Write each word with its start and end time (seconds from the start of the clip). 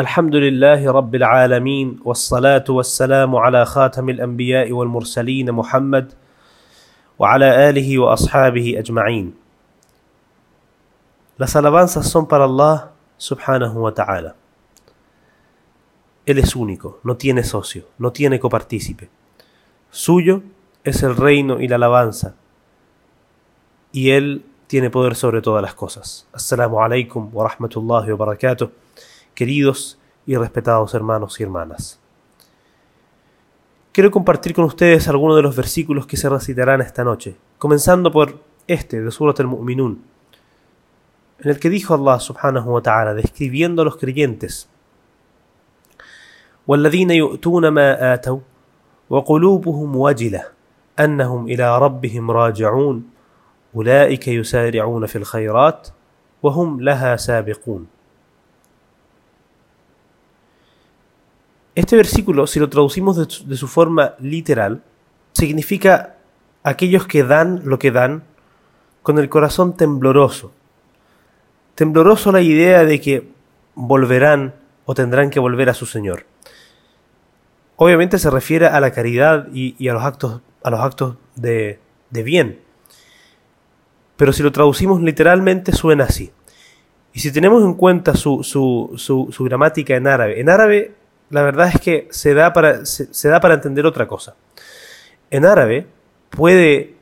الحمد 0.00 0.36
لله 0.36 0.92
رب 0.92 1.14
العالمين 1.14 2.00
والصلاة 2.04 2.64
والسلام 2.68 3.36
على 3.36 3.64
خاتم 3.66 4.08
الأنبياء 4.08 4.72
والمرسلين 4.72 5.52
محمد 5.52 6.12
وعلى 7.18 7.68
آله 7.68 7.98
وأصحابه 7.98 8.78
أجمعين 8.78 9.34
Las 11.36 11.56
alabanzas 11.56 12.08
son 12.08 12.26
para 12.26 12.44
Allah 12.44 12.92
subhanahu. 13.18 13.92
Él 16.26 16.38
es 16.38 16.56
único, 16.56 17.00
no 17.02 17.16
tiene 17.16 17.44
socio, 17.44 17.84
no 17.98 18.10
tiene 18.10 18.40
copartícipe. 18.40 19.10
Suyo 19.90 20.42
es 20.84 21.02
el 21.02 21.16
reino 21.16 21.60
y 21.60 21.68
la 21.68 21.76
alabanza. 21.76 22.34
Y 23.92 24.10
Él 24.10 24.44
tiene 24.66 24.88
poder 24.88 25.14
sobre 25.14 25.42
todas 25.42 25.62
las 25.62 25.74
cosas. 25.74 26.26
Assalamu 26.32 26.80
alaikum 26.82 27.30
wa 27.32 27.48
rahmatullahi 27.48 28.10
wa 28.12 28.16
barakatuh. 28.16 28.70
Queridos 29.33 29.99
y 30.25 30.35
respetados 30.35 30.93
hermanos 30.93 31.39
y 31.39 31.43
hermanas. 31.43 31.99
Quiero 33.91 34.11
compartir 34.11 34.53
con 34.53 34.65
ustedes 34.65 35.07
algunos 35.07 35.37
de 35.37 35.41
los 35.41 35.55
versículos 35.55 36.05
que 36.05 36.17
se 36.17 36.27
recitarán 36.27 36.81
esta 36.81 37.03
noche, 37.03 37.35
comenzando 37.57 38.11
por 38.11 38.41
este 38.67 39.01
de 39.01 39.11
Surat 39.11 39.39
al-Mu'minun, 39.39 40.03
en 41.39 41.49
el 41.49 41.59
que 41.59 41.69
dijo 41.69 41.93
Allah 41.93 42.19
subhanahu 42.19 42.71
wa 42.71 42.81
ta'ala, 42.81 43.13
describiendo 43.13 43.81
a 43.81 43.85
los 43.85 43.97
creyentes, 43.97 44.69
والذين 46.67 47.11
يؤتون 47.11 47.67
ما 47.67 48.13
آتوا 48.13 48.39
وقلوبهم 49.09 49.95
وجلة 49.95 50.43
أنهم 50.99 51.47
إلى 51.47 51.77
ربهم 51.79 52.31
راجعون 52.31 53.09
أولئك 53.75 54.27
يسارعون 54.27 55.05
في 55.05 55.15
الخيرات 55.15 55.87
وهم 56.43 56.81
لها 56.81 57.15
سابقون 57.15 57.87
Este 61.80 61.96
versículo, 61.96 62.46
si 62.46 62.60
lo 62.60 62.68
traducimos 62.68 63.16
de, 63.16 63.56
su 63.56 63.66
forma 63.66 64.14
literal, 64.18 64.82
significa 65.32 66.16
aquellos 66.62 67.06
que 67.06 67.24
dan 67.24 67.62
lo 67.64 67.78
que 67.78 67.90
dan 67.90 68.24
con 69.02 69.18
el 69.18 69.30
corazón 69.30 69.78
tembloroso. 69.78 70.52
Tembloroso 71.76 72.32
la 72.32 72.42
idea 72.42 72.84
de 72.84 73.00
que 73.00 73.30
volverán 73.74 74.56
o 74.84 74.92
tendrán 74.92 75.30
que 75.30 75.40
volver 75.40 75.70
a 75.70 75.74
su 75.74 75.86
Señor. 75.86 76.26
Obviamente 77.76 78.18
se 78.18 78.28
refiere 78.28 78.66
a 78.66 78.78
la 78.80 78.90
caridad 78.90 79.48
y, 79.50 79.88
a 79.88 79.94
los 79.94 80.02
actos, 80.02 80.42
a 80.62 80.68
los 80.68 80.80
actos 80.80 81.16
de, 81.34 81.78
de 82.10 82.22
bien. 82.22 82.60
Pero 84.18 84.34
si 84.34 84.42
lo 84.42 84.52
traducimos 84.52 85.00
literalmente 85.00 85.72
suena 85.72 86.04
así. 86.04 86.30
Y 87.14 87.20
si 87.20 87.32
tenemos 87.32 87.64
en 87.64 87.72
cuenta 87.72 88.14
su, 88.16 88.44
su, 88.44 88.92
su, 88.96 89.28
su 89.32 89.44
gramática 89.44 89.96
en 89.96 90.06
árabe, 90.06 90.42
en 90.42 90.50
árabe 90.50 90.99
la 91.30 91.42
verdad 91.42 91.70
es 91.72 91.80
que 91.80 92.08
se 92.10 92.34
da 92.34 92.52
para, 92.52 92.84
se, 92.84 93.28
da 93.28 93.40
para 93.40 93.54
entender 93.54 93.86
otra 93.86 94.06
cosa. 94.06 94.34
En 95.30 95.44
árabe 95.44 95.86
puede 96.28 96.96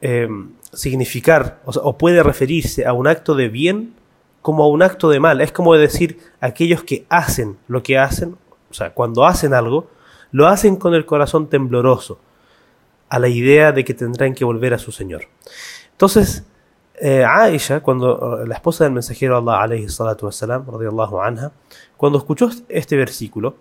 eh, 0.00 0.28
significar 0.72 1.60
o, 1.64 1.70
o, 1.70 1.98
puede 1.98 2.22
referirse 2.22 2.86
a 2.86 2.92
un 2.92 3.06
acto 3.06 3.34
de 3.34 3.48
bien 3.48 3.94
como 4.40 4.64
a 4.64 4.68
un 4.68 4.82
acto 4.82 5.10
de 5.10 5.20
mal. 5.20 5.40
Es 5.40 5.52
como 5.52 5.74
decir 5.74 6.18
aquellos 6.40 6.84
que 6.84 7.04
hacen 7.08 7.58
lo 7.68 7.82
que 7.82 7.98
hacen, 7.98 8.36
o 8.70 8.74
sea, 8.74 8.94
cuando 8.94 9.26
hacen 9.26 9.52
algo, 9.52 9.90
lo 10.30 10.48
hacen 10.48 10.76
con 10.76 10.94
el 10.94 11.04
corazón 11.04 11.48
tembloroso, 11.48 12.18
a 13.08 13.18
la 13.18 13.28
idea 13.28 13.72
de 13.72 13.84
que 13.84 13.94
tendrán 13.94 14.34
que 14.34 14.44
volver 14.44 14.74
a 14.74 14.78
su 14.78 14.90
Señor. 14.92 15.24
Entonces, 15.90 16.44
eh, 17.04 17.24
Aisha, 17.24 17.80
cuando 17.80 18.44
la 18.46 18.54
esposa 18.54 18.84
del 18.84 18.92
mensajero 18.92 19.36
Allah, 19.36 19.60
alayhi 19.62 19.88
salatu 19.88 20.30
radiyallahu 20.30 21.20
anha, 21.20 21.50
cuando 21.96 22.18
escuchó 22.18 22.48
este 22.68 22.96
versículo, 22.96 23.56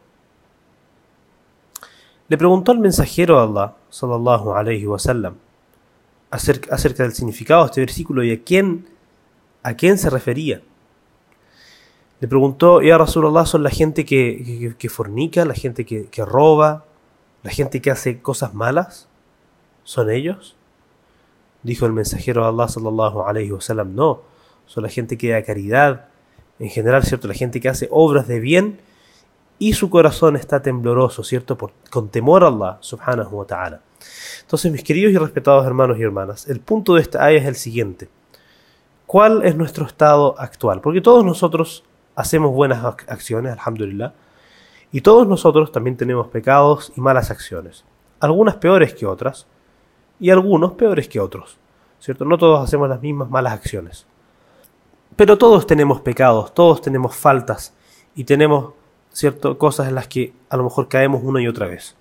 le 2.28 2.38
preguntó 2.38 2.72
al 2.72 2.78
mensajero 2.78 3.38
de 3.38 3.48
Allah, 3.48 3.76
sallallahu 3.90 4.54
alayhi 4.54 4.86
wasallam, 4.86 5.38
acerca, 6.30 6.76
acerca 6.76 7.02
del 7.02 7.14
significado 7.14 7.64
de 7.64 7.66
este 7.72 7.82
versículo 7.82 8.24
y 8.24 8.32
a 8.32 8.44
quién, 8.44 8.86
a 9.64 9.74
quién 9.74 9.98
se 9.98 10.12
refería. 10.12 10.62
Le 12.20 12.28
preguntó, 12.28 12.84
Ya 12.84 12.96
Rasulullah, 13.00 13.48
¿son 13.48 13.64
la 13.64 13.72
gente 13.72 14.06
que, 14.06 14.44
que, 14.46 14.76
que 14.78 14.90
fornica, 14.90 15.46
la 15.46 15.56
gente 15.56 15.84
que, 15.84 16.06
que 16.06 16.24
roba, 16.24 16.86
la 17.42 17.50
gente 17.50 17.82
que 17.82 17.90
hace 17.90 18.22
cosas 18.22 18.54
malas? 18.54 19.08
¿Son 19.84 20.12
ellos? 20.12 20.56
Dijo 21.64 21.86
el 21.86 21.94
mensajero 21.94 22.42
de 22.42 22.50
Allah 22.50 22.68
sallallahu 22.68 23.22
alayhi 23.22 23.52
wasallam, 23.52 23.96
no, 23.96 24.22
son 24.66 24.84
la 24.84 24.90
gente 24.90 25.18
que 25.18 25.32
da 25.32 25.44
caridad, 25.44 26.08
en 26.60 26.70
general, 26.70 27.04
¿cierto? 27.04 27.28
La 27.28 27.34
gente 27.34 27.60
que 27.60 27.70
hace 27.70 27.88
obras 27.92 28.28
de 28.28 28.40
bien 28.40 28.80
y 29.58 29.74
su 29.74 29.90
corazón 29.90 30.36
está 30.36 30.62
tembloroso, 30.62 31.24
¿cierto? 31.24 31.58
Por, 31.58 31.72
con 31.90 32.10
temor 32.10 32.44
a 32.44 32.48
Allah 32.48 32.78
subhanahu 32.82 33.38
wa 33.38 33.46
ta'ala. 33.46 33.82
Entonces, 34.42 34.72
mis 34.72 34.84
queridos 34.84 35.14
y 35.14 35.18
respetados 35.18 35.66
hermanos 35.66 35.98
y 36.00 36.04
hermanas, 36.04 36.48
el 36.48 36.60
punto 36.60 36.96
de 36.96 37.02
esta 37.02 37.24
ayah 37.24 37.42
es 37.42 37.46
el 37.46 37.56
siguiente. 37.56 38.10
¿Cuál 39.06 39.44
es 39.44 39.56
nuestro 39.56 39.86
estado 39.86 40.40
actual? 40.40 40.82
Porque 40.82 41.02
todos 41.02 41.26
nosotros 41.26 41.84
hacemos 42.16 42.52
buenas 42.52 42.84
acciones, 43.08 43.54
alhamdulillah, 43.54 44.14
y 44.92 45.02
todos 45.02 45.28
nosotros 45.28 45.72
también 45.72 45.98
tenemos 45.98 46.28
pecados 46.28 46.92
y 46.96 47.02
malas 47.02 47.32
acciones. 47.32 47.86
Algunas 48.20 48.56
peores 48.56 48.94
que 48.94 49.06
otras, 49.06 49.48
y 50.22 50.30
algunos 50.30 50.74
peores 50.74 51.10
que 51.10 51.20
otros. 51.20 51.58
¿Cierto? 52.00 52.24
No 52.24 52.38
todos 52.38 52.64
hacemos 52.64 52.88
las 52.88 53.02
mismas 53.02 53.30
malas 53.30 53.54
acciones. 53.54 54.06
Pero 55.16 55.38
todos 55.38 55.68
tenemos 55.68 56.00
pecados, 56.00 56.54
todos 56.54 56.82
tenemos 56.82 57.16
faltas 57.16 57.74
y 58.16 58.24
tenemos 58.24 58.74
cierto 59.12 59.58
cosas 59.58 59.90
en 59.90 59.96
las 59.96 60.08
que 60.08 60.34
a 60.50 60.58
lo 60.58 60.64
mejor 60.64 60.88
caemos 60.88 61.22
una 61.24 61.42
y 61.42 61.48
otra 61.48 61.68
vez. 61.68 61.96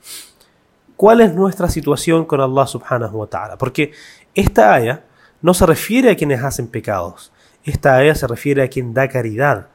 ¿Cuál 0.97 1.23
es 1.23 1.35
nuestra 1.35 1.69
situación 1.69 2.27
con 2.27 2.41
Allah 2.41 2.67
subhanahu 2.67 3.19
wa 3.19 3.27
ta'ala? 3.27 3.57
Porque 3.57 3.93
esta 4.35 4.75
aya 4.75 5.05
no 5.43 5.55
se 5.55 5.67
refiere 5.67 6.11
a 6.11 6.17
quienes 6.17 6.45
hacen 6.45 6.69
pecados. 6.69 7.33
Esta 7.65 7.97
aya 7.97 8.15
se 8.15 8.27
refiere 8.27 8.63
a 8.63 8.69
quien 8.69 8.93
da 8.93 9.09
caridad. 9.09 9.69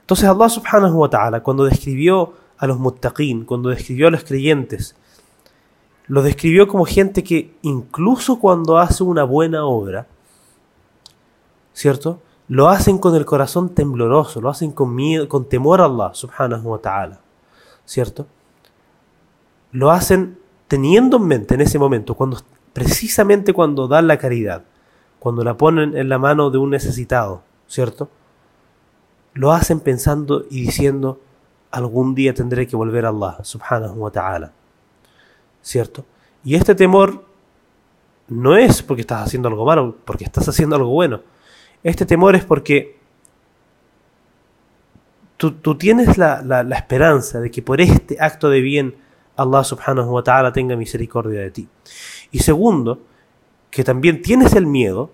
Entonces 0.00 0.28
Allah 0.28 0.48
subhanahu 0.48 1.00
wa 1.00 1.10
ta'ala 1.10 1.42
cuando 1.42 1.64
describió 1.64 2.34
a 2.58 2.66
los 2.66 2.78
muttaqin, 2.78 3.44
cuando 3.44 3.70
describió 3.70 4.06
a 4.06 4.12
los 4.12 4.22
creyentes, 4.22 4.94
lo 6.06 6.22
describió 6.22 6.68
como 6.68 6.84
gente 6.84 7.22
que 7.22 7.54
incluso 7.62 8.38
cuando 8.38 8.78
hace 8.78 9.04
una 9.04 9.24
buena 9.24 9.64
obra, 9.64 10.06
¿cierto? 11.72 12.20
Lo 12.48 12.68
hacen 12.68 12.98
con 12.98 13.14
el 13.14 13.24
corazón 13.24 13.70
tembloroso, 13.70 14.40
lo 14.40 14.50
hacen 14.50 14.72
con 14.72 15.48
temor 15.48 15.80
a 15.80 15.84
Allah, 15.84 16.10
subhanahu 16.12 16.70
wa 16.70 16.78
ta'ala, 16.78 17.20
¿cierto? 17.84 18.26
Lo 19.70 19.90
hacen 19.90 20.38
teniendo 20.68 21.16
en 21.18 21.26
mente 21.26 21.54
en 21.54 21.60
ese 21.60 21.78
momento, 21.78 22.14
cuando, 22.14 22.38
precisamente 22.72 23.52
cuando 23.52 23.88
dan 23.88 24.06
la 24.06 24.18
caridad, 24.18 24.64
cuando 25.18 25.44
la 25.44 25.56
ponen 25.56 25.96
en 25.96 26.08
la 26.08 26.18
mano 26.18 26.50
de 26.50 26.58
un 26.58 26.70
necesitado, 26.70 27.42
¿cierto? 27.66 28.10
Lo 29.34 29.52
hacen 29.52 29.80
pensando 29.80 30.44
y 30.50 30.62
diciendo, 30.62 31.20
algún 31.70 32.14
día 32.14 32.34
tendré 32.34 32.66
que 32.66 32.76
volver 32.76 33.06
a 33.06 33.10
Allah, 33.10 33.38
subhanahu 33.42 33.94
wa 33.94 34.10
ta'ala. 34.10 34.52
¿Cierto? 35.62 36.04
Y 36.44 36.56
este 36.56 36.74
temor 36.74 37.24
no 38.28 38.56
es 38.56 38.82
porque 38.82 39.02
estás 39.02 39.26
haciendo 39.26 39.48
algo 39.48 39.64
malo, 39.64 39.96
porque 40.04 40.24
estás 40.24 40.48
haciendo 40.48 40.76
algo 40.76 40.90
bueno. 40.90 41.20
Este 41.82 42.06
temor 42.06 42.34
es 42.34 42.44
porque 42.44 42.98
tú, 45.36 45.52
tú 45.52 45.76
tienes 45.76 46.18
la, 46.18 46.66
esperanza 46.76 47.40
de 47.40 47.50
que 47.50 47.62
por 47.62 47.80
este 47.80 48.16
acto 48.20 48.48
de 48.48 48.60
bien 48.60 48.94
Allah 49.36 49.64
subhanahu 49.64 50.10
wa 50.10 50.22
ta'ala 50.22 50.52
tenga 50.52 50.76
misericordia 50.76 51.40
de 51.40 51.50
ti. 51.50 51.68
Y 52.30 52.40
segundo, 52.40 53.00
que 53.70 53.84
también 53.84 54.22
tienes 54.22 54.54
el 54.54 54.66
miedo 54.66 55.10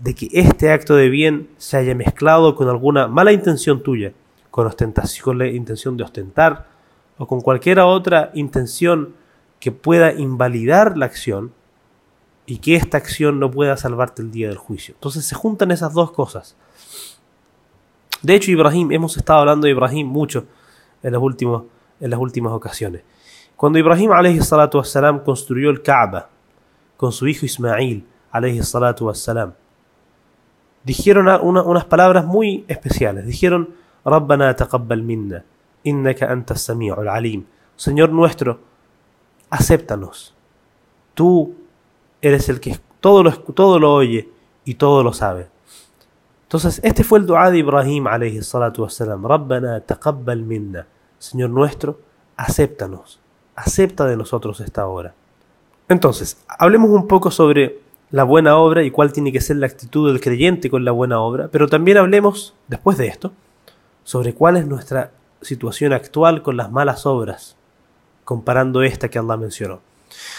de 0.00 0.14
que 0.14 0.28
este 0.32 0.72
acto 0.72 0.94
de 0.94 1.08
bien 1.08 1.48
se 1.56 1.78
haya 1.78 1.94
mezclado 1.94 2.54
con 2.54 2.68
alguna 2.68 3.08
mala 3.08 3.32
intención 3.32 3.82
tuya, 3.82 4.12
con 4.50 4.66
ostentación, 4.66 5.24
con 5.24 5.38
la 5.38 5.46
intención 5.46 5.96
de 5.96 6.04
ostentar 6.04 6.66
o 7.18 7.26
con 7.26 7.40
cualquier 7.40 7.80
otra 7.80 8.30
intención 8.34 9.14
que 9.60 9.72
pueda 9.72 10.12
invalidar 10.12 10.96
la 10.96 11.06
acción 11.06 11.52
y 12.46 12.58
que 12.58 12.76
esta 12.76 12.96
acción 12.96 13.40
no 13.40 13.50
pueda 13.50 13.76
salvarte 13.76 14.22
el 14.22 14.30
día 14.30 14.48
del 14.48 14.56
juicio. 14.56 14.94
Entonces 14.94 15.24
se 15.24 15.34
juntan 15.34 15.70
esas 15.72 15.92
dos 15.92 16.12
cosas. 16.12 16.56
De 18.22 18.34
hecho, 18.34 18.50
Ibrahim, 18.50 18.92
hemos 18.92 19.16
estado 19.16 19.40
hablando 19.40 19.66
de 19.66 19.72
Ibrahim 19.72 20.06
mucho 20.06 20.46
en, 21.02 21.12
los 21.12 21.22
últimos, 21.22 21.64
en 22.00 22.10
las 22.10 22.20
últimas 22.20 22.52
ocasiones. 22.52 23.02
Cuando 23.56 23.78
Ibrahim 23.78 24.10
wassalam, 24.10 25.24
construyó 25.24 25.70
el 25.70 25.82
Kaaba 25.82 26.28
con 26.96 27.12
su 27.12 27.26
hijo 27.26 27.46
Ismail 27.46 28.06
wassalam, 29.00 29.54
dijeron 30.84 31.28
una, 31.42 31.62
unas 31.62 31.84
palabras 31.84 32.24
muy 32.24 32.64
especiales. 32.68 33.26
Dijeron, 33.26 33.74
Rabbana 34.04 34.54
taqabbal 34.54 35.02
minna, 35.02 35.44
innaka 35.82 36.30
anta 36.30 36.54
sami'ul 36.54 37.08
alim. 37.08 37.44
Señor 37.76 38.10
nuestro, 38.10 38.60
acéptanos. 39.50 40.34
Tú 41.14 41.54
eres 42.20 42.48
el 42.48 42.60
que 42.60 42.78
todo 43.00 43.22
lo, 43.22 43.32
todo 43.32 43.78
lo 43.78 43.94
oye 43.94 44.28
y 44.64 44.74
todo 44.74 45.02
lo 45.02 45.12
sabe. 45.12 45.48
Entonces, 46.44 46.80
este 46.84 47.04
fue 47.04 47.18
el 47.18 47.26
dua 47.26 47.50
de 47.50 47.58
Ibrahim 47.58 48.06
alayhi 48.06 48.42
salatu. 48.42 48.86
Rabbana 48.86 49.82
minna. 50.36 50.86
Señor 51.18 51.50
nuestro, 51.50 51.98
acéptanos. 52.36 53.20
Acepta 53.54 54.06
de 54.06 54.16
nosotros 54.16 54.60
esta 54.60 54.86
obra. 54.86 55.14
Entonces, 55.88 56.38
hablemos 56.46 56.90
un 56.90 57.06
poco 57.06 57.30
sobre 57.30 57.80
la 58.10 58.24
buena 58.24 58.56
obra 58.58 58.82
y 58.82 58.90
cuál 58.90 59.12
tiene 59.12 59.32
que 59.32 59.40
ser 59.40 59.56
la 59.56 59.66
actitud 59.66 60.08
del 60.08 60.20
creyente 60.20 60.70
con 60.70 60.84
la 60.84 60.92
buena 60.92 61.20
obra, 61.20 61.48
pero 61.50 61.68
también 61.68 61.96
hablemos, 61.96 62.54
después 62.68 62.98
de 62.98 63.08
esto, 63.08 63.32
sobre 64.04 64.34
cuál 64.34 64.56
es 64.56 64.66
nuestra 64.66 65.10
situación 65.40 65.92
actual 65.92 66.42
con 66.42 66.56
las 66.56 66.70
malas 66.70 67.06
obras, 67.06 67.56
comparando 68.26 68.82
esta 68.82 69.08
que 69.08 69.18
Allah 69.18 69.36
mencionó. 69.36 69.80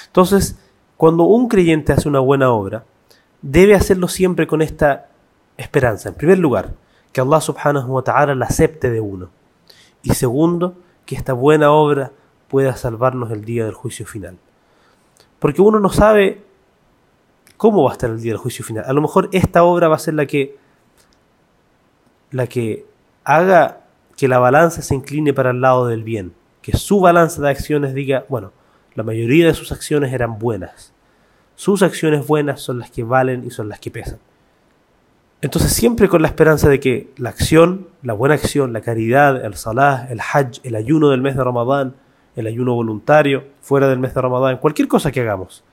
Entonces, 0.05 0.59
cuando 0.97 1.23
un 1.23 1.47
creyente 1.47 1.93
hace 1.93 2.09
una 2.09 2.19
buena 2.19 2.51
obra, 2.51 2.83
debe 3.41 3.75
hacerlo 3.75 4.09
siempre 4.09 4.45
con 4.45 4.61
esta 4.61 5.07
esperanza. 5.55 6.09
En 6.09 6.15
primer 6.15 6.37
lugar, 6.37 6.73
que 7.13 7.21
Allah 7.21 7.39
subhanahu 7.39 7.93
wa 7.93 8.03
ta'ala 8.03 8.35
la 8.35 8.45
acepte 8.45 8.91
de 8.91 8.99
uno. 8.99 9.29
Y 10.03 10.13
segundo, 10.15 10.75
que 11.05 11.15
esta 11.15 11.31
buena 11.31 11.71
obra 11.71 12.11
pueda 12.49 12.75
salvarnos 12.75 13.31
el 13.31 13.45
día 13.45 13.63
del 13.63 13.73
juicio 13.73 14.05
final. 14.05 14.37
Porque 15.39 15.61
uno 15.61 15.79
no 15.79 15.89
sabe 15.89 16.43
cómo 17.55 17.83
va 17.83 17.91
a 17.91 17.93
estar 17.93 18.09
el 18.09 18.21
día 18.21 18.33
del 18.33 18.41
juicio 18.41 18.65
final. 18.65 18.83
A 18.85 18.91
lo 18.91 19.01
mejor 19.01 19.29
esta 19.31 19.63
obra 19.63 19.87
va 19.87 19.95
a 19.95 19.99
ser 19.99 20.13
la 20.15 20.25
que 20.25 20.57
la 22.31 22.47
que 22.47 22.85
haga 23.23 23.85
que 24.17 24.27
la 24.27 24.39
balanza 24.39 24.81
se 24.81 24.93
incline 24.93 25.33
para 25.33 25.51
el 25.51 25.61
lado 25.61 25.87
del 25.87 26.03
bien, 26.03 26.33
que 26.67 26.75
su 26.75 26.99
balanza 26.99 27.41
de 27.41 27.49
acciones 27.49 27.93
diga, 27.93 28.25
bueno, 28.27 28.51
la 28.93 29.01
mayoría 29.01 29.45
de 29.47 29.53
sus 29.53 29.71
acciones 29.71 30.11
eran 30.11 30.37
buenas. 30.37 30.91
Sus 31.55 31.81
acciones 31.81 32.27
buenas 32.27 32.59
son 32.59 32.77
las 32.77 32.91
que 32.91 33.05
valen 33.05 33.45
y 33.45 33.51
son 33.51 33.69
las 33.69 33.79
que 33.79 33.89
pesan. 33.89 34.19
Entonces 35.39 35.71
siempre 35.71 36.09
con 36.09 36.21
la 36.21 36.27
esperanza 36.27 36.67
de 36.67 36.81
que 36.81 37.09
la 37.15 37.29
acción, 37.29 37.87
la 38.03 38.11
buena 38.11 38.35
acción, 38.35 38.73
la 38.73 38.81
caridad, 38.81 39.45
el 39.45 39.53
salah, 39.53 40.07
el 40.09 40.19
hajj, 40.19 40.59
el 40.63 40.75
ayuno 40.75 41.07
del 41.07 41.21
mes 41.21 41.37
de 41.37 41.43
Ramadán, 41.45 41.95
el 42.35 42.47
ayuno 42.47 42.75
voluntario 42.75 43.45
fuera 43.61 43.87
del 43.87 43.99
mes 43.99 44.13
de 44.13 44.19
Ramadán, 44.19 44.57
cualquier 44.57 44.89
cosa 44.89 45.13
que 45.13 45.21
hagamos, 45.21 45.63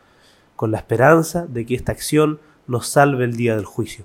con 0.55 0.71
la 0.71 0.79
esperanza 0.79 1.45
de 1.49 1.67
que 1.67 1.75
esta 1.75 1.91
acción 1.91 2.39
nos 2.69 2.87
salve 2.87 3.25
el 3.25 3.35
día 3.37 3.57
del 3.57 3.65
juicio. 3.65 4.05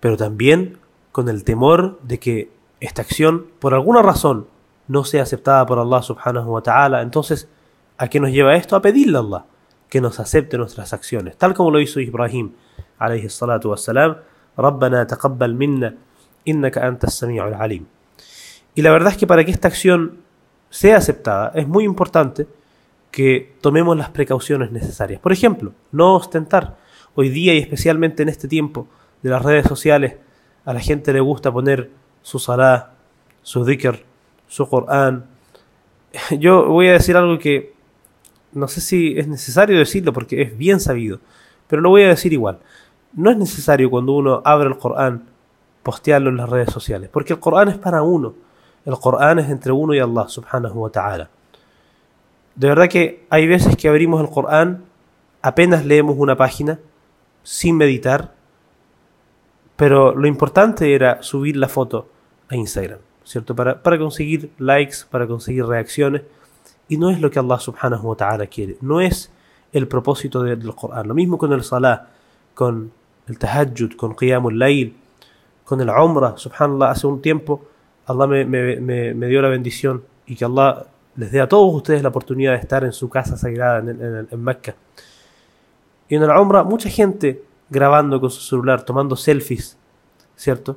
Pero 0.00 0.16
también 0.16 0.78
con 1.12 1.28
el 1.28 1.44
temor 1.44 2.00
de 2.02 2.18
que 2.18 2.50
esta 2.80 3.02
acción, 3.02 3.46
por 3.60 3.74
alguna 3.74 4.02
razón, 4.02 4.48
no 4.88 5.04
sea 5.04 5.22
aceptada 5.22 5.64
por 5.66 5.78
Allah 5.78 6.02
subhanahu 6.02 6.52
wa 6.52 6.62
ta'ala. 6.62 7.02
Entonces, 7.02 7.48
¿a 7.98 8.08
qué 8.08 8.20
nos 8.20 8.30
lleva 8.30 8.54
esto? 8.56 8.76
A 8.76 8.82
pedirle 8.82 9.16
a 9.18 9.20
Allah 9.20 9.44
que 9.88 10.00
nos 10.00 10.18
acepte 10.20 10.56
nuestras 10.56 10.92
acciones, 10.92 11.36
tal 11.36 11.52
como 11.52 11.70
lo 11.70 11.80
hizo 11.80 12.00
Ibrahim, 12.00 12.52
alayhi 12.98 13.28
salatu 13.28 13.70
wassalam, 13.70 14.16
Rabbana 14.56 15.06
taqabbal 15.06 15.54
minna, 15.54 15.94
innaka 16.44 16.86
antas 16.86 17.14
sami'ul 17.14 17.54
alim. 17.54 17.86
Y 18.74 18.82
la 18.82 18.90
verdad 18.90 19.12
es 19.12 19.18
que 19.18 19.26
para 19.26 19.44
que 19.44 19.50
esta 19.50 19.68
acción 19.68 20.20
sea 20.70 20.96
aceptada, 20.96 21.52
es 21.54 21.68
muy 21.68 21.84
importante 21.84 22.46
que 23.10 23.54
tomemos 23.60 23.96
las 23.96 24.08
precauciones 24.08 24.72
necesarias. 24.72 25.20
Por 25.20 25.32
ejemplo, 25.32 25.74
no 25.92 26.14
ostentar. 26.14 26.78
Hoy 27.14 27.28
día 27.28 27.54
y 27.54 27.58
especialmente 27.58 28.22
en 28.22 28.30
este 28.30 28.48
tiempo 28.48 28.88
de 29.22 29.28
las 29.28 29.42
redes 29.42 29.66
sociales, 29.66 30.16
a 30.64 30.72
la 30.72 30.80
gente 30.80 31.12
le 31.12 31.20
gusta 31.20 31.52
poner 31.52 31.90
su 32.22 32.38
salah, 32.38 32.92
su 33.42 33.66
dhikr, 33.66 34.02
su 34.52 34.68
Qur'an. 34.68 35.24
Yo 36.38 36.68
voy 36.68 36.88
a 36.88 36.92
decir 36.92 37.16
algo 37.16 37.38
que 37.38 37.72
no 38.52 38.68
sé 38.68 38.82
si 38.82 39.18
es 39.18 39.26
necesario 39.26 39.78
decirlo 39.78 40.12
porque 40.12 40.42
es 40.42 40.58
bien 40.58 40.78
sabido, 40.78 41.20
pero 41.68 41.80
lo 41.80 41.88
voy 41.88 42.02
a 42.02 42.08
decir 42.08 42.32
igual. 42.32 42.58
No 43.14 43.30
es 43.30 43.36
necesario 43.36 43.88
cuando 43.88 44.12
uno 44.12 44.42
abre 44.44 44.68
el 44.68 44.76
Qur'an 44.76 45.24
postearlo 45.82 46.30
en 46.30 46.36
las 46.36 46.48
redes 46.48 46.70
sociales, 46.70 47.08
porque 47.10 47.32
el 47.32 47.40
Qur'an 47.40 47.68
es 47.68 47.78
para 47.78 48.02
uno. 48.02 48.34
El 48.84 48.94
Qur'an 48.96 49.38
es 49.38 49.48
entre 49.48 49.72
uno 49.72 49.94
y 49.94 49.98
Allah 50.00 50.28
subhanahu 50.28 50.80
wa 50.80 50.90
ta'ala. 50.90 51.30
De 52.54 52.68
verdad 52.68 52.88
que 52.88 53.24
hay 53.30 53.46
veces 53.46 53.76
que 53.76 53.88
abrimos 53.88 54.20
el 54.20 54.28
Corán, 54.28 54.84
apenas 55.40 55.86
leemos 55.86 56.16
una 56.18 56.36
página, 56.36 56.78
sin 57.42 57.76
meditar, 57.76 58.34
pero 59.76 60.14
lo 60.14 60.26
importante 60.26 60.94
era 60.94 61.22
subir 61.22 61.56
la 61.56 61.68
foto 61.68 62.08
a 62.48 62.56
Instagram, 62.56 62.98
¿cierto? 63.24 63.54
Para, 63.54 63.82
para 63.82 63.98
conseguir 63.98 64.50
likes, 64.58 64.98
para 65.10 65.26
conseguir 65.26 65.66
reacciones, 65.66 66.22
y 66.88 66.96
no 66.96 67.10
es 67.10 67.20
lo 67.20 67.30
que 67.30 67.38
Allah 67.38 67.58
subhanahu 67.58 68.08
wa 68.08 68.16
ta'ala 68.16 68.46
quiere, 68.46 68.76
no 68.80 69.00
es 69.00 69.30
el 69.72 69.88
propósito 69.88 70.42
del 70.42 70.74
Corán. 70.74 71.08
Lo 71.08 71.14
mismo 71.14 71.38
con 71.38 71.52
el 71.52 71.62
Salah, 71.62 72.08
con 72.54 72.92
el 73.26 73.38
Tahajjud, 73.38 73.96
con 73.96 74.14
Qiyamul 74.14 74.58
Layl, 74.58 74.94
con 75.64 75.80
el 75.80 75.88
Umrah, 75.88 76.36
subhanallah, 76.36 76.90
hace 76.90 77.06
un 77.06 77.22
tiempo 77.22 77.64
Allah 78.06 78.26
me, 78.26 78.44
me, 78.44 79.14
me 79.14 79.26
dio 79.26 79.40
la 79.40 79.48
bendición 79.48 80.04
y 80.26 80.36
que 80.36 80.44
Allah 80.44 80.86
les 81.16 81.30
dé 81.30 81.40
a 81.40 81.48
todos 81.48 81.74
ustedes 81.74 82.02
la 82.02 82.08
oportunidad 82.08 82.52
de 82.52 82.58
estar 82.58 82.84
en 82.84 82.92
su 82.92 83.08
casa 83.08 83.36
sagrada 83.36 83.78
en, 83.78 84.28
en, 84.30 84.42
Mecca. 84.42 84.74
Y 86.08 86.16
en 86.16 86.22
el 86.22 86.30
Umrah, 86.30 86.64
mucha 86.64 86.88
gente 86.88 87.42
grabando 87.70 88.20
con 88.20 88.30
su 88.30 88.40
celular, 88.40 88.84
tomando 88.84 89.16
selfies, 89.16 89.78
¿cierto? 90.36 90.76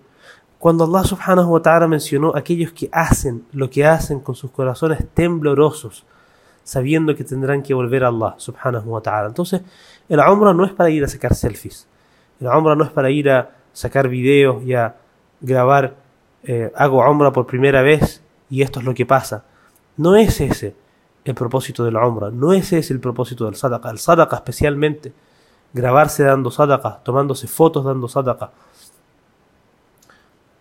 Cuando 0.60 0.86
Allah 0.86 1.04
subhanahu 1.04 1.54
wa 1.54 1.62
ta'ala 1.62 1.88
mencionó 1.88 2.36
aquellos 2.36 2.72
que 2.72 2.90
hacen 2.92 3.46
lo 3.52 3.70
que 3.70 3.86
hacen 3.86 4.20
con 4.20 4.36
sus 4.36 4.52
corazones 4.52 5.06
temblorosos, 5.14 6.06
sabiendo 6.64 7.16
que 7.16 7.24
tendrán 7.24 7.62
que 7.62 7.74
volver 7.74 8.04
a 8.04 8.08
Allah 8.08 8.36
subhanahu 8.38 8.90
wa 8.90 9.02
ta'ala. 9.02 9.28
Entonces, 9.28 9.62
el 10.10 10.20
Umrah 10.20 10.54
no 10.54 10.66
es 10.66 10.74
para 10.74 10.90
ir 10.90 11.04
a 11.04 11.08
sacar 11.08 11.36
selfies. 11.36 11.88
El 12.40 12.48
Umrah 12.48 12.76
no 12.76 12.84
es 12.84 12.92
para 12.92 13.10
ir 13.10 13.30
a 13.30 13.52
sacar 13.74 14.08
videos 14.08 14.64
y 14.64 14.74
a 14.74 14.96
grabar, 15.42 15.96
eh, 16.44 16.72
hago 16.76 17.08
Umrah 17.10 17.32
por 17.32 17.46
primera 17.46 17.82
vez 17.82 18.24
y 18.50 18.62
esto 18.62 18.80
es 18.80 18.86
lo 18.86 18.94
que 18.94 19.06
pasa 19.06 19.44
no 19.98 20.16
es 20.16 20.42
ese 20.42 20.76
el 21.24 21.34
propósito 21.34 21.84
de 21.84 21.92
la 21.92 22.06
Umrah, 22.06 22.30
no 22.30 22.54
ese 22.54 22.78
es 22.78 22.92
el 22.92 23.00
propósito 23.00 23.46
del 23.46 23.56
Sadaqa. 23.56 23.90
El 23.90 23.98
Sadaqa 23.98 24.36
especialmente, 24.36 25.12
grabarse 25.74 26.24
dando 26.24 26.52
Sadaqa, 26.52 27.00
tomándose 27.04 27.48
fotos 27.48 27.84
dando 27.84 28.08
Sadaqa. 28.08 28.52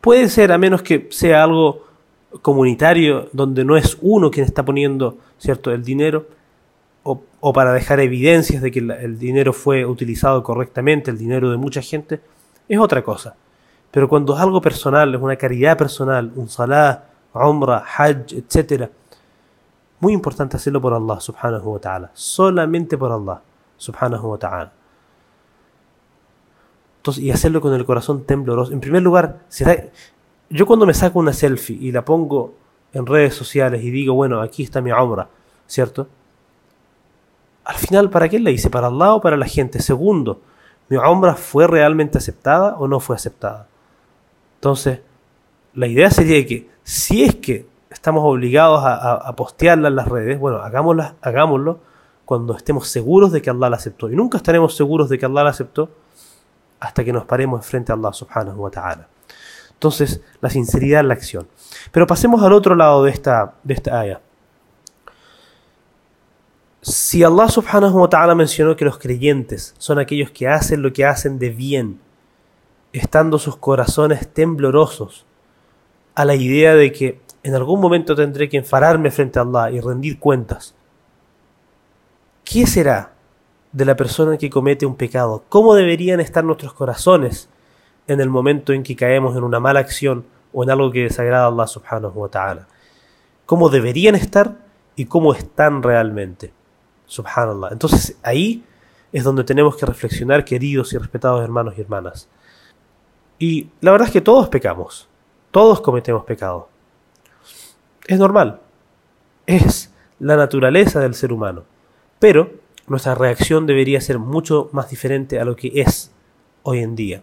Puede 0.05 0.29
ser, 0.29 0.53
a 0.53 0.59
menos 0.59 0.83
que 0.83 1.09
sea 1.11 1.43
algo 1.43 1.83
comunitario, 2.43 3.31
donde 3.33 3.65
no 3.65 3.75
es 3.75 3.97
uno 4.03 4.31
quien 4.31 4.45
está 4.45 4.63
poniendo 4.63 5.17
cierto 5.39 5.71
el 5.71 5.83
dinero, 5.83 6.27
o, 7.05 7.53
para 7.55 7.73
dejar 7.73 8.01
evidencias 8.01 8.61
de 8.61 8.71
que 8.71 8.81
el 8.81 9.19
dinero 9.19 9.55
fue 9.55 9.87
utilizado 9.87 10.43
correctamente, 10.43 11.11
el 11.11 11.17
dinero 11.17 11.51
de 11.51 11.57
mucha 11.57 11.81
gente, 11.81 12.21
es 12.69 12.79
otra 12.79 13.03
cosa. 13.03 13.35
Pero 13.91 14.07
cuando 14.07 14.35
es 14.35 14.43
algo 14.43 14.61
personal, 14.61 15.15
es 15.15 15.23
una 15.23 15.37
caridad 15.37 15.79
personal, 15.79 16.31
un 16.37 16.51
salah, 16.51 17.05
umrah, 17.33 17.79
hajj, 17.79 18.35
etcétera, 18.35 18.91
muy 20.01 20.13
importante 20.13 20.59
hacerlo 20.59 20.83
por 20.83 20.93
Allah 20.93 21.19
subhanahu 21.19 21.73
wa 21.73 21.79
ta'ala. 21.79 22.11
Solamente 22.13 22.99
por 22.99 23.11
Allah 23.11 23.41
subhanahu 23.79 24.33
wa 24.33 24.39
ta'ala. 24.39 24.73
Entonces, 27.05 27.23
y 27.23 27.31
hacerlo 27.31 27.61
con 27.61 27.75
el 27.75 27.85
corazón 27.85 28.25
tembloroso. 28.25 28.73
En 28.73 28.81
primer 28.81 29.03
lugar, 29.03 29.41
yo 30.49 30.67
cuando 30.67 30.87
me 30.87 30.95
saco 30.95 31.19
una 31.19 31.35
selfie 31.35 31.77
y 31.79 31.93
la 31.93 32.03
pongo 32.03 32.55
en 32.95 33.05
redes 33.05 33.35
sociales 33.35 33.85
y 33.85 33.91
digo, 33.91 34.15
bueno, 34.15 34.41
aquí 34.41 34.63
está 34.63 34.81
mi 34.81 34.91
obra, 34.91 35.29
¿cierto? 35.67 36.09
Al 37.67 37.75
final, 37.75 38.09
¿para 38.09 38.31
qué 38.31 38.41
la 38.41 38.51
hice? 38.51 38.71
¿Para 38.71 38.87
Allah 38.87 39.17
o 39.17 39.21
para 39.21 39.37
la 39.37 39.45
gente? 39.45 39.83
Segundo, 39.83 40.41
¿mi 40.89 40.97
obra 40.97 41.35
fue 41.35 41.67
realmente 41.67 42.17
aceptada 42.17 42.77
o 42.79 42.89
no 42.89 43.01
fue 43.01 43.17
aceptada? 43.17 43.67
Entonces, 44.55 45.01
la 45.75 45.87
idea 45.87 46.11
sería 46.11 46.47
que 46.47 46.71
si 46.85 47.23
es 47.23 47.35
que 47.35 47.67
estamos 47.91 48.25
obligados 48.25 48.81
a, 48.83 49.31
postearla 49.37 49.89
en 49.89 49.97
las 49.97 50.09
redes, 50.09 50.41
bueno, 50.41 50.57
hagámoslo 50.63 51.81
cuando 52.25 52.57
estemos 52.57 52.89
seguros 52.89 53.31
de 53.31 53.43
que 53.43 53.51
Allah 53.51 53.69
la 53.69 53.77
aceptó. 53.77 54.11
Y 54.11 54.17
nunca 54.17 54.39
estaremos 54.39 54.75
seguros 54.75 55.11
de 55.11 55.19
que 55.19 55.27
Allah 55.27 55.45
la 55.45 55.51
aceptó 55.51 55.91
hasta 56.85 57.03
que 57.03 57.13
nos 57.13 57.25
paremos 57.25 57.65
frente 57.65 57.93
a 57.93 57.95
Allah 57.95 58.13
subhanahu 58.13 58.61
wa 58.61 58.71
ta'ala. 58.71 59.09
Entonces, 59.73 60.21
la 60.43 60.51
sinceridad 60.51 61.01
en 61.01 61.09
la 61.09 61.15
acción. 61.15 61.49
Pero 61.91 62.07
pasemos 62.07 62.43
al 62.43 62.53
otro 62.53 62.75
lado 62.75 63.05
de 63.05 63.11
esta, 63.11 63.55
de 63.63 63.75
esta. 63.75 64.21
Si 66.83 67.25
Allah 67.25 67.49
subhanahu 67.49 68.01
wa 68.01 68.09
ta'ala 68.09 68.35
mencionó 68.35 68.77
que 68.77 68.85
los 68.85 68.99
creyentes 68.99 69.75
son 69.79 69.99
aquellos 69.99 70.31
que 70.31 70.47
hacen 70.47 70.83
lo 70.83 70.93
que 70.93 71.07
hacen 71.07 71.39
de 71.39 71.49
bien, 71.49 72.01
estando 72.93 73.39
sus 73.39 73.57
corazones 73.57 74.29
temblorosos 74.29 75.25
a 76.15 76.27
la 76.27 76.35
idea 76.35 76.75
de 76.75 76.93
que 76.93 77.21
en 77.43 77.55
algún 77.55 77.81
momento 77.81 78.15
tendré 78.15 78.51
que 78.51 78.59
enfararme 78.59 79.11
frente 79.11 79.39
a 79.39 79.43
Allah 79.43 79.71
y 79.71 79.81
rendir 79.81 80.19
cuentas. 80.19 80.75
¿Qué 82.45 82.67
será 82.67 83.14
de 83.75 83.85
la 83.85 83.97
persona 83.97 84.39
que 84.39 84.49
comete 84.49 84.87
un 84.87 84.95
pecado? 84.95 85.45
¿Cómo 85.49 85.75
deberían 85.75 86.21
estar 86.21 86.45
nuestros 86.45 86.73
corazones 86.73 87.51
en 88.07 88.21
el 88.21 88.31
momento 88.31 88.73
en 88.73 88.85
que 88.85 88.95
caemos 88.95 89.37
en 89.37 89.43
una 89.43 89.59
mala 89.61 89.81
acción 89.81 90.25
o 90.53 90.63
en 90.63 90.71
algo 90.71 90.93
que 90.93 91.03
desagrada 91.03 91.45
a 91.45 91.49
Allah 91.49 91.67
subhanahu 91.67 92.21
wa 92.21 92.29
ta'ala? 92.29 92.69
¿Cómo 93.47 93.69
deberían 93.69 94.15
estar 94.15 94.57
y 94.95 95.07
cómo 95.07 95.35
están 95.35 95.83
realmente? 95.83 96.53
Subhanallah. 97.07 97.71
Entonces 97.73 98.17
ahí 98.23 98.65
es 99.13 99.25
donde 99.25 99.43
tenemos 99.43 99.77
que 99.77 99.87
reflexionar, 99.87 100.45
queridos 100.45 100.93
y 100.93 100.99
respetados 100.99 101.43
hermanos 101.43 101.75
y 101.77 101.81
hermanas. 101.81 102.29
Y 103.41 103.71
la 103.81 103.91
verdad 103.91 104.07
es 104.07 104.13
que 104.13 104.21
todos 104.21 104.49
pecamos, 104.49 105.09
todos 105.51 105.81
cometemos 105.81 106.25
pecado. 106.25 106.69
Es 108.07 108.19
normal, 108.21 108.61
es 109.47 109.93
la 110.21 110.37
naturaleza 110.37 111.01
del 111.01 111.15
ser 111.15 111.33
humano. 111.33 111.65
Pero 112.21 112.64
nuestra 112.87 113.15
reacción 113.15 113.67
debería 113.67 114.01
ser 114.01 114.19
mucho 114.19 114.69
más 114.73 114.91
diferente 114.91 115.41
a 115.41 115.45
lo 115.45 115.57
que 115.57 115.73
es 115.75 116.13
hoy 116.63 116.81
en 116.81 116.97
día. 116.97 117.23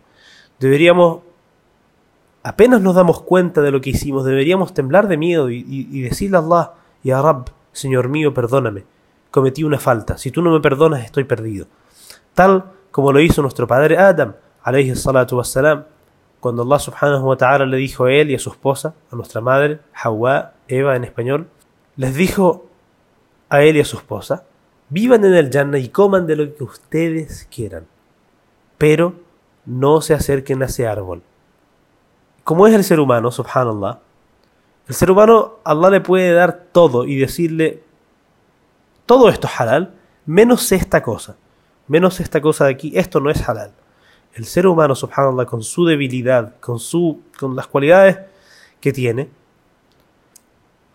Deberíamos, 0.60 1.22
apenas 2.44 2.82
nos 2.82 2.96
damos 2.96 3.22
cuenta 3.22 3.62
de 3.62 3.72
lo 3.72 3.82
que 3.82 3.91
hicimos, 3.91 4.25
deberíamos 4.25 4.74
temblar 4.74 5.08
de 5.08 5.18
miedo 5.18 5.50
y, 5.50 6.01
decirle 6.01 6.38
a 6.38 6.39
Allah, 6.39 6.74
y 7.03 7.12
a 7.12 7.44
Señor 7.72 8.10
mío, 8.10 8.34
perdóname, 8.34 8.84
cometí 9.30 9.63
una 9.63 9.80
falta, 9.80 10.18
si 10.18 10.32
tú 10.32 10.41
no 10.41 10.51
me 10.51 10.60
perdonas 10.60 11.03
estoy 11.03 11.24
perdido. 11.24 11.68
Tal 12.34 12.65
como 12.91 13.12
lo 13.12 13.22
hizo 13.22 13.41
nuestro 13.41 13.68
padre 13.68 13.98
Adam, 13.98 14.36
alayhi 14.63 14.96
salatu 14.96 15.38
wassalam, 15.38 15.86
cuando 16.39 16.63
Allah 16.63 16.80
subhanahu 16.80 17.27
wa 17.27 17.38
ta'ala 17.38 17.65
le 17.65 17.77
dijo 17.77 18.06
a 18.06 18.13
él 18.13 18.32
y 18.32 18.36
a 18.36 18.39
su 18.39 18.50
esposa, 18.50 18.96
a 19.12 19.15
nuestra 19.15 19.41
madre, 19.41 19.80
Hawa, 19.94 20.53
Eva 20.68 20.96
en 20.96 21.03
español, 21.03 21.48
les 21.96 22.15
dijo 22.15 22.65
a 23.50 23.62
él 23.62 23.77
y 23.77 23.82
a 23.82 23.86
su 23.86 23.98
esposa, 23.98 24.44
vivan 24.91 25.25
en 25.25 25.33
el 25.33 25.50
Jannah 25.50 25.79
y 25.79 25.89
coman 25.89 26.27
de 26.27 26.36
lo 26.36 26.55
que 26.55 26.63
ustedes 26.63 27.48
quieran, 27.50 27.88
pero 28.77 29.15
no 29.65 30.01
se 30.01 30.13
acerquen 30.13 30.62
a 30.62 30.67
ese 30.67 30.86
árbol. 30.86 31.24
Como 32.43 32.67
es 32.67 32.75
el 32.75 32.83
ser 32.83 33.00
humano, 33.00 33.31
subhanallah, 33.31 34.00
el 34.88 34.93
ser 34.93 35.10
humano, 35.10 35.53
Allah 35.63 35.89
le 35.89 36.01
puede 36.01 36.31
dar 36.33 36.65
todo 36.71 37.05
y 37.05 37.15
decirle, 37.15 37.81
todo 39.07 39.29
esto 39.29 39.48
es 39.48 39.60
halal, 39.60 39.95
menos 40.27 40.71
esta 40.71 41.01
cosa, 41.01 41.36
menos 41.88 42.19
esta 42.19 42.39
cosa 42.39 42.65
de 42.65 42.71
aquí, 42.71 42.91
esto 42.95 43.19
no 43.19 43.31
es 43.31 43.50
halal 43.50 43.74
el 44.33 44.45
ser 44.45 44.67
humano, 44.67 44.95
subhanallah, 44.95 45.45
con 45.45 45.62
su 45.63 45.86
debilidad, 45.86 46.55
con, 46.60 46.79
su, 46.79 47.21
con 47.39 47.55
las 47.55 47.67
cualidades 47.67 48.19
que 48.79 48.93
tiene, 48.93 49.29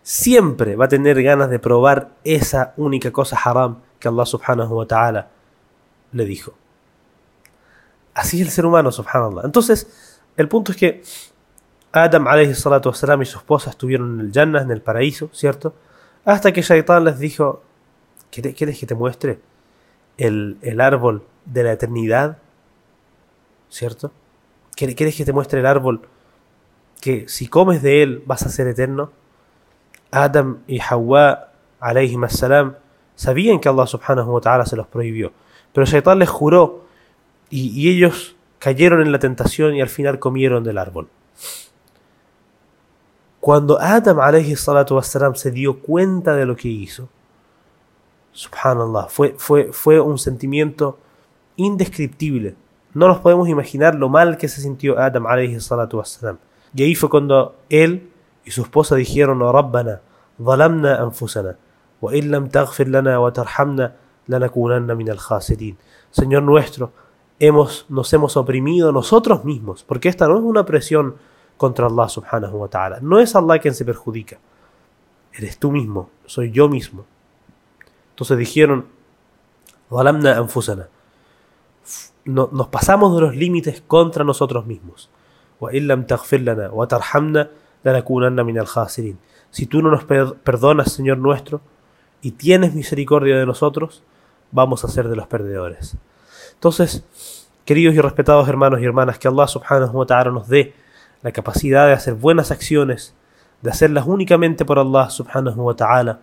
siempre 0.01 0.75
va 0.75 0.85
a 0.85 0.89
tener 0.89 1.21
ganas 1.21 1.49
de 1.49 1.59
probar 1.59 2.09
esa 2.23 2.73
única 2.77 3.11
cosa 3.11 3.37
haram 3.37 3.77
que 3.99 4.07
Allah 4.07 4.25
subhanahu 4.25 4.73
wa 4.73 4.85
ta'ala 4.85 5.27
le 6.11 6.25
dijo. 6.25 6.53
Así 8.13 8.41
es 8.41 8.47
el 8.47 8.51
ser 8.51 8.65
humano, 8.65 8.91
subhanallah. 8.91 9.43
Entonces, 9.45 10.19
el 10.35 10.47
punto 10.47 10.71
es 10.71 10.77
que 10.77 11.03
Adam 11.91 12.27
alayhi 12.27 12.55
salatu 12.55 12.89
wasalam 12.89 13.21
y 13.21 13.25
su 13.25 13.37
esposa 13.37 13.69
estuvieron 13.69 14.19
en 14.19 14.25
el 14.27 14.31
Jannah, 14.31 14.61
en 14.61 14.71
el 14.71 14.81
paraíso, 14.81 15.29
¿cierto? 15.33 15.73
Hasta 16.25 16.51
que 16.51 16.61
Shaitan 16.61 17.03
les 17.03 17.19
dijo, 17.19 17.61
¿quieres 18.31 18.79
que 18.79 18.85
te 18.85 18.95
muestre 18.95 19.39
el, 20.17 20.57
el 20.61 20.81
árbol 20.81 21.23
de 21.45 21.63
la 21.63 21.71
eternidad? 21.71 22.39
¿cierto? 23.69 24.11
¿Quieres 24.75 25.15
que 25.15 25.25
te 25.25 25.33
muestre 25.33 25.59
el 25.59 25.65
árbol 25.65 26.01
que 27.01 27.27
si 27.27 27.47
comes 27.47 27.81
de 27.81 28.03
él 28.03 28.23
vas 28.25 28.43
a 28.43 28.49
ser 28.49 28.67
eterno? 28.67 29.11
Adam 30.11 30.59
y 30.67 30.79
Hawa, 30.79 31.49
alayhim 31.79 32.27
salam, 32.29 32.75
Sabían 33.17 33.59
que 33.59 33.67
Allah 33.67 33.87
subhanahu 33.87 34.31
wa 34.31 34.41
ta'ala 34.41 34.65
se 34.65 34.77
los 34.77 34.85
prohibió. 34.87 35.33
Pero 35.73 35.85
Shaitán 35.85 36.19
les 36.19 36.29
juró 36.29 36.85
y, 37.49 37.69
y 37.69 37.89
ellos 37.89 38.35
cayeron 38.59 39.01
en 39.01 39.11
la 39.11 39.17
tentación 39.17 39.75
y 39.75 39.81
al 39.81 39.89
final 39.89 40.19
comieron 40.19 40.63
del 40.63 40.77
árbol. 40.77 41.09
Cuando 43.39 43.81
Adam 43.81 44.19
alayhi 44.19 44.55
salatu 44.55 44.95
wassalam, 44.95 45.35
se 45.35 45.51
dio 45.51 45.79
cuenta 45.79 46.35
de 46.35 46.45
lo 46.45 46.55
que 46.55 46.67
hizo, 46.67 47.09
subhanallah, 48.33 49.07
fue, 49.09 49.35
fue, 49.37 49.71
fue 49.71 49.99
un 49.99 50.19
sentimiento 50.19 50.99
indescriptible. 51.55 52.55
No 52.93 53.07
nos 53.07 53.19
podemos 53.19 53.49
imaginar 53.49 53.95
lo 53.95 54.09
mal 54.09 54.37
que 54.37 54.47
se 54.47 54.61
sintió 54.61 54.99
Adam 54.99 55.25
alayhi 55.25 55.59
salatu 55.59 55.97
wassalam. 55.97 56.37
Y 56.75 56.83
ahí 56.83 56.93
fue 56.93 57.09
cuando 57.09 57.55
él 57.69 58.11
y 58.45 58.51
su 58.51 58.61
esposa 58.61 58.95
dijeron, 58.95 59.41
oh 59.41 59.51
Rabbana, 59.51 60.01
anfusana. 60.99 61.57
وإن 62.02 62.30
لم 62.30 62.46
تغفر 62.46 62.88
لنا 62.88 63.18
وترحمنا 63.18 63.92
لنكونن 64.28 64.96
من 64.96 65.08
الخاسرين. 65.08 65.76
Señor 66.10 66.42
nuestro, 66.42 66.92
hemos, 67.38 67.86
nos 67.88 68.12
hemos 68.12 68.36
oprimido 68.36 68.92
nosotros 68.92 69.44
mismos, 69.44 69.84
porque 69.84 70.08
esta 70.08 70.28
no 70.28 70.36
es 70.36 70.42
una 70.42 70.64
presión 70.64 71.16
contra 71.56 71.86
Allah 71.86 72.08
subhanahu 72.08 72.58
wa 72.58 72.68
ta'ala. 72.68 72.98
No 73.00 73.18
es 73.18 73.34
Allah 73.34 73.58
quien 73.58 73.74
se 73.74 73.84
perjudica. 73.84 74.38
Eres 75.32 75.58
tú 75.58 75.70
mismo, 75.70 76.10
soy 76.26 76.50
yo 76.50 76.68
mismo. 76.68 77.04
Entonces 78.10 78.36
dijeron, 78.36 78.86
ظلمنا 79.90 80.38
أنفسنا 80.38 80.88
nos 82.24 82.68
pasamos 82.68 83.14
de 83.16 83.20
los 83.20 83.34
límites 83.34 83.82
contra 83.86 84.24
nosotros 84.24 84.64
mismos. 84.66 85.10
Si 89.50 89.66
tú 89.66 89.82
no 89.82 89.90
nos 89.90 90.04
perdonas, 90.04 90.92
Señor 90.92 91.18
nuestro, 91.18 91.60
y 92.21 92.31
tienes 92.31 92.73
misericordia 92.73 93.37
de 93.37 93.45
nosotros, 93.45 94.03
vamos 94.51 94.83
a 94.83 94.87
ser 94.87 95.07
de 95.07 95.15
los 95.15 95.27
perdedores. 95.27 95.97
Entonces, 96.53 97.03
queridos 97.65 97.95
y 97.95 98.01
respetados 98.01 98.47
hermanos 98.47 98.79
y 98.81 98.85
hermanas, 98.85 99.19
que 99.19 99.27
Allah 99.27 99.47
subhanahu 99.47 99.97
wa 99.97 100.05
ta'ala 100.05 100.31
nos 100.31 100.47
dé 100.47 100.73
la 101.21 101.31
capacidad 101.31 101.87
de 101.87 101.93
hacer 101.93 102.13
buenas 102.13 102.51
acciones, 102.51 103.13
de 103.61 103.71
hacerlas 103.71 104.05
únicamente 104.07 104.65
por 104.65 104.79
Allah 104.79 105.09
subhanahu 105.09 105.61
wa 105.61 105.75
ta'ala, 105.75 106.19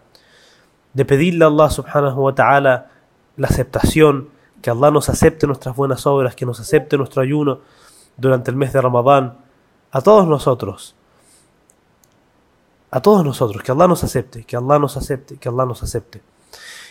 de 0.92 1.04
pedirle 1.04 1.44
a 1.44 1.48
Allah 1.48 1.70
subhanahu 1.70 2.22
wa 2.22 2.34
ta'ala 2.34 2.90
la 3.36 3.48
aceptación, 3.48 4.28
que 4.62 4.70
Allah 4.70 4.90
nos 4.90 5.08
acepte 5.08 5.46
nuestras 5.46 5.76
buenas 5.76 6.06
obras, 6.06 6.34
que 6.34 6.46
nos 6.46 6.60
acepte 6.60 6.96
nuestro 6.96 7.22
ayuno 7.22 7.60
durante 8.16 8.50
el 8.50 8.56
mes 8.56 8.72
de 8.72 8.80
Ramadán, 8.80 9.36
a 9.90 10.00
todos 10.00 10.26
nosotros, 10.26 10.94
a 12.93 13.01
todos 13.01 13.23
nosotros, 13.23 13.61
que 13.63 13.71
Allah 13.71 13.87
nos 13.87 14.03
acepte, 14.03 14.43
que 14.43 14.55
Allah 14.55 14.79
nos 14.79 14.97
acepte, 14.97 15.37
que 15.37 15.49
Allah 15.49 15.65
nos 15.65 15.83
acepte. 15.83 16.21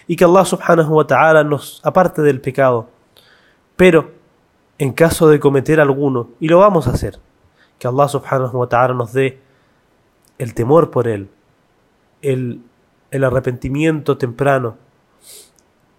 Y 0.06 0.16
que 0.16 0.25
Allah 0.25 0.44
subhanahu 0.44 0.94
wa 0.94 1.06
ta'ala 1.06 1.44
nos 1.44 1.80
aparte 1.85 2.23
del 2.23 2.40
pecado. 2.40 2.88
Pero, 3.76 4.12
en 4.78 4.92
caso 4.92 5.28
de 5.28 5.40
cometer 5.40 5.80
alguno, 5.80 6.30
y 6.40 6.49
lo 6.49 6.58
vamos 6.58 6.87
a 6.87 6.92
hacer, 6.92 7.18
que 7.78 7.88
Allah 7.88 8.08
subhanahu 8.08 8.56
wa 8.56 8.68
ta'ala 8.68 8.94
nos 8.94 9.12
dé 9.12 9.40
el 10.38 10.54
temor 10.54 10.90
por 10.90 11.08
Él, 11.08 11.30
el, 12.23 12.62
el 13.11 13.25
arrepentimiento 13.25 14.16
temprano, 14.16 14.76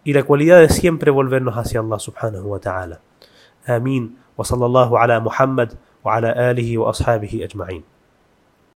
y 0.03 0.13
la 0.13 0.23
cualidad 0.23 0.59
de 0.59 0.69
siempre 0.69 1.11
volvernos 1.11 1.55
hacia 1.55 1.81
Allah 1.81 1.99
subhanahu 1.99 2.47
wa 2.47 2.59
ta'ala. 2.59 3.01
Amén. 3.67 4.17
وصلى 4.39 4.65
الله 4.65 4.99
على 4.99 5.19
محمد 5.19 5.73
وعلى 6.03 6.51
آله 6.51 6.77
وأصحابه 6.77 7.39
أجمعين 7.43 7.83